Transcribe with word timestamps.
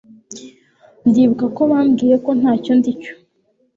ndibuka 1.07 1.45
ko 1.55 1.61
bambwiye 1.71 2.15
ko 2.25 2.31
ntacyo 2.39 2.71
ndi 2.79 2.91
cyo 3.01 3.13